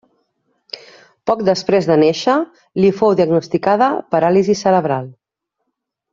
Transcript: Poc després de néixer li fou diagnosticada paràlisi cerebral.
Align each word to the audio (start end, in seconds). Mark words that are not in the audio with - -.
Poc 1.31 1.43
després 1.49 1.89
de 1.89 1.97
néixer 2.05 2.37
li 2.85 2.91
fou 3.03 3.13
diagnosticada 3.21 3.91
paràlisi 4.17 4.57
cerebral. 4.65 5.09